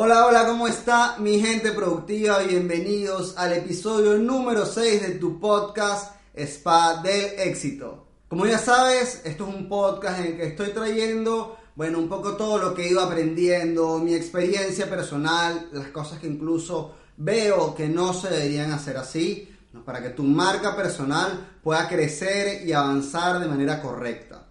[0.00, 2.38] Hola, hola, ¿cómo está mi gente productiva?
[2.38, 8.06] Bienvenidos al episodio número 6 de tu podcast Spa del Éxito.
[8.28, 12.36] Como ya sabes, esto es un podcast en el que estoy trayendo, bueno, un poco
[12.36, 18.14] todo lo que ido aprendiendo, mi experiencia personal, las cosas que incluso veo que no
[18.14, 19.52] se deberían hacer así,
[19.84, 24.47] para que tu marca personal pueda crecer y avanzar de manera correcta.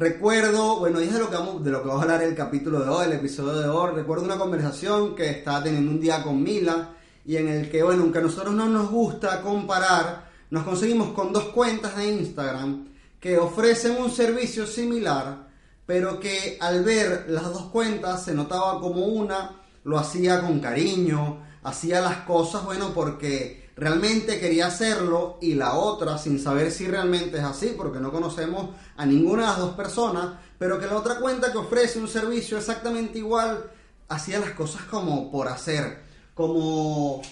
[0.00, 2.88] Recuerdo, bueno, de lo, que vamos, de lo que vamos a hablar el capítulo de
[2.88, 3.94] hoy, el episodio de hoy.
[3.94, 6.94] Recuerdo una conversación que estaba teniendo un día con Mila
[7.26, 11.34] y en el que, bueno, aunque a nosotros no nos gusta comparar, nos conseguimos con
[11.34, 12.88] dos cuentas de Instagram
[13.20, 15.48] que ofrecen un servicio similar,
[15.84, 21.42] pero que al ver las dos cuentas se notaba como una lo hacía con cariño,
[21.62, 27.38] hacía las cosas, bueno, porque realmente quería hacerlo y la otra sin saber si realmente
[27.38, 31.18] es así, porque no conocemos a ninguna de las dos personas, pero que la otra
[31.18, 33.70] cuenta que ofrece un servicio exactamente igual
[34.08, 36.02] hacía las cosas como por hacer,
[36.34, 37.22] como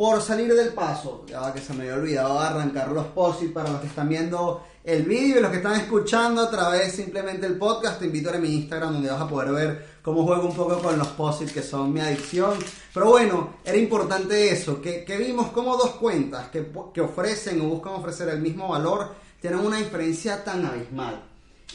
[0.00, 1.26] por salir del paso.
[1.28, 5.02] Ya que se me había olvidado arrancar los posts para los que están viendo el
[5.02, 8.48] vídeo y los que están escuchando a través simplemente el podcast, te invito a mi
[8.48, 11.92] Instagram donde vas a poder ver cómo juego un poco con los posits que son
[11.92, 12.54] mi adicción.
[12.94, 17.92] Pero bueno, era importante eso, que, vimos como dos cuentas que, que, ofrecen o buscan
[17.92, 21.22] ofrecer el mismo valor tienen una diferencia tan abismal.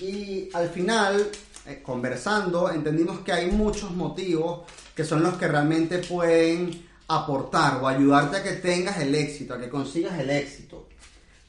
[0.02, 1.30] Y al final,
[1.68, 4.62] eh, conversando, entendimos que hay muchos motivos
[4.96, 9.60] que son los que realmente pueden aportar o ayudarte a que tengas el éxito, a
[9.60, 10.88] que consigas el éxito.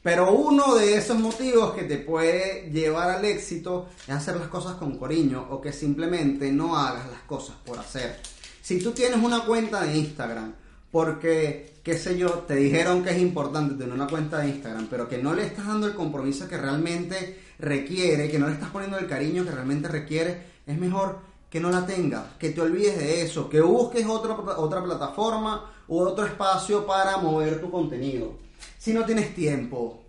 [0.03, 4.75] Pero uno de esos motivos que te puede llevar al éxito es hacer las cosas
[4.75, 8.21] con cariño o que simplemente no hagas las cosas por hacer.
[8.63, 10.55] Si tú tienes una cuenta de Instagram
[10.93, 15.09] porque, qué sé yo, te dijeron que es importante tener una cuenta de Instagram, pero
[15.09, 18.99] que no le estás dando el compromiso que realmente requiere, que no le estás poniendo
[18.99, 21.19] el cariño que realmente requiere, es mejor
[21.57, 26.01] que no la tengas, que te olvides de eso, que busques otra, otra plataforma u
[26.01, 28.47] otro espacio para mover tu contenido
[28.79, 30.05] si no tienes tiempo,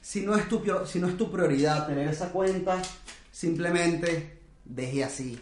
[0.00, 2.80] si no es tu, si no es tu prioridad tener esa cuenta,
[3.32, 5.40] simplemente deje así.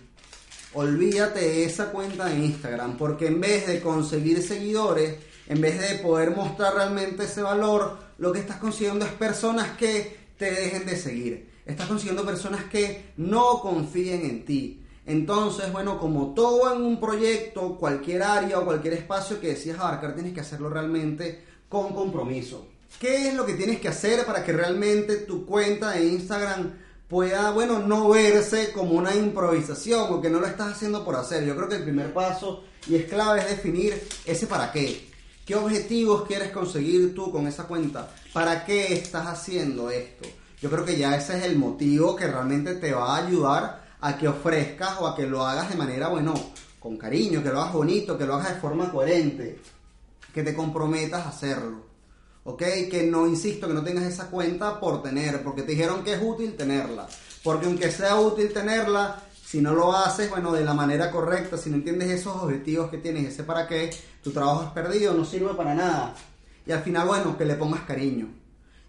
[0.74, 5.16] Olvídate de esa cuenta de Instagram, porque en vez de conseguir seguidores,
[5.46, 10.16] en vez de poder mostrar realmente ese valor, lo que estás consiguiendo es personas que
[10.38, 11.50] te dejen de seguir.
[11.66, 14.84] Estás consiguiendo personas que no confíen en ti.
[15.08, 20.14] Entonces, bueno, como todo en un proyecto, cualquier área o cualquier espacio que decías abarcar,
[20.14, 22.66] tienes que hacerlo realmente con compromiso.
[23.00, 26.74] ¿Qué es lo que tienes que hacer para que realmente tu cuenta de Instagram
[27.08, 31.42] pueda, bueno, no verse como una improvisación o que no lo estás haciendo por hacer?
[31.46, 35.08] Yo creo que el primer paso y es clave es definir ese para qué.
[35.46, 38.10] ¿Qué objetivos quieres conseguir tú con esa cuenta?
[38.34, 40.28] ¿Para qué estás haciendo esto?
[40.60, 44.16] Yo creo que ya ese es el motivo que realmente te va a ayudar a
[44.16, 46.34] que ofrezcas o a que lo hagas de manera, bueno,
[46.78, 49.60] con cariño, que lo hagas bonito, que lo hagas de forma coherente
[50.32, 51.88] que te comprometas a hacerlo.
[52.44, 52.62] ¿Ok?
[52.90, 56.22] Que no, insisto, que no tengas esa cuenta por tener, porque te dijeron que es
[56.22, 57.08] útil tenerla.
[57.42, 61.70] Porque aunque sea útil tenerla, si no lo haces, bueno, de la manera correcta, si
[61.70, 63.90] no entiendes esos objetivos que tienes, ese para qué,
[64.22, 66.14] tu trabajo es perdido, no sirve para nada.
[66.64, 68.28] Y al final, bueno, que le pongas cariño.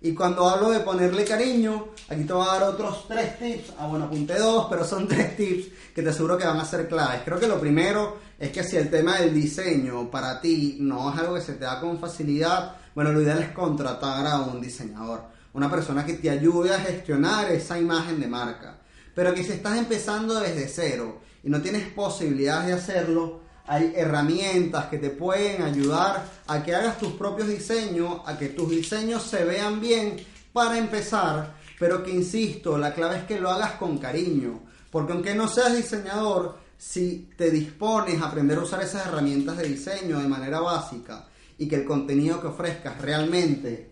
[0.01, 3.73] Y cuando hablo de ponerle cariño, aquí te voy a dar otros tres tips.
[3.77, 6.87] Ah, bueno, apunté dos, pero son tres tips que te aseguro que van a ser
[6.87, 7.21] claves.
[7.25, 11.19] Creo que lo primero es que si el tema del diseño para ti no es
[11.19, 15.23] algo que se te da con facilidad, bueno, lo ideal es contratar a un diseñador.
[15.53, 18.77] Una persona que te ayude a gestionar esa imagen de marca.
[19.13, 24.87] Pero que si estás empezando desde cero y no tienes posibilidades de hacerlo, hay herramientas
[24.87, 29.45] que te pueden ayudar a que hagas tus propios diseños, a que tus diseños se
[29.45, 30.17] vean bien
[30.51, 35.35] para empezar, pero que insisto, la clave es que lo hagas con cariño, porque aunque
[35.35, 40.27] no seas diseñador, si te dispones a aprender a usar esas herramientas de diseño de
[40.27, 41.27] manera básica
[41.59, 43.91] y que el contenido que ofrezcas realmente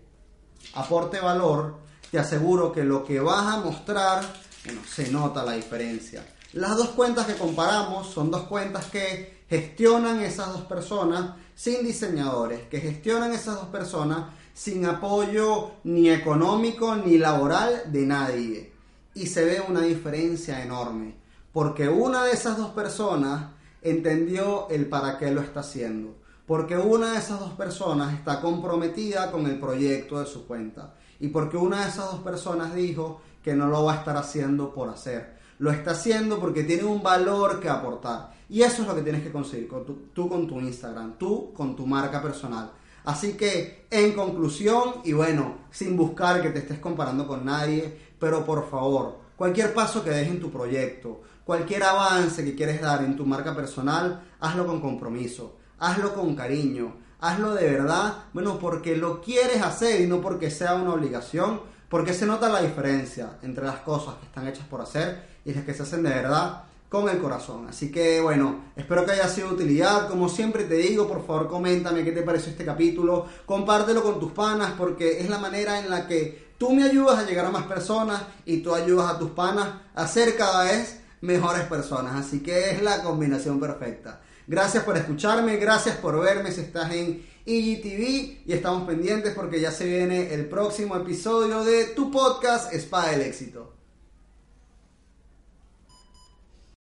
[0.74, 1.78] aporte valor,
[2.10, 4.24] te aseguro que lo que vas a mostrar,
[4.66, 6.26] bueno, se nota la diferencia.
[6.54, 12.68] Las dos cuentas que comparamos son dos cuentas que gestionan esas dos personas sin diseñadores,
[12.68, 18.74] que gestionan esas dos personas sin apoyo ni económico ni laboral de nadie.
[19.14, 21.16] Y se ve una diferencia enorme,
[21.52, 23.52] porque una de esas dos personas
[23.82, 29.32] entendió el para qué lo está haciendo, porque una de esas dos personas está comprometida
[29.32, 33.56] con el proyecto de su cuenta, y porque una de esas dos personas dijo que
[33.56, 37.60] no lo va a estar haciendo por hacer, lo está haciendo porque tiene un valor
[37.60, 38.34] que aportar.
[38.50, 41.76] Y eso es lo que tienes que conseguir con tú con tu Instagram, tú con
[41.76, 42.72] tu marca personal.
[43.06, 48.46] Así que, en conclusión, y bueno, sin buscar que te estés comparando con nadie, pero
[48.46, 53.16] por favor, Cualquier paso que des en tu proyecto, cualquier avance que quieres dar en
[53.16, 59.22] tu marca personal, hazlo con compromiso, hazlo con cariño, hazlo de verdad, bueno, porque lo
[59.22, 63.78] quieres hacer y no porque sea una obligación, porque se nota la diferencia entre las
[63.78, 67.20] cosas que están hechas por hacer y las que se hacen de verdad con el
[67.20, 67.68] corazón.
[67.70, 70.10] Así que bueno, espero que haya sido de utilidad.
[70.10, 74.32] Como siempre te digo, por favor coméntame qué te pareció este capítulo, compártelo con tus
[74.32, 77.64] panas porque es la manera en la que tú me ayudas a llegar a más
[77.64, 82.16] personas y tú ayudas a tus panas a ser cada vez mejores personas.
[82.16, 84.22] Así que es la combinación perfecta.
[84.48, 89.72] Gracias por escucharme, gracias por verme si estás en IGTV y estamos pendientes porque ya
[89.72, 93.77] se viene el próximo episodio de tu podcast Spa del Éxito.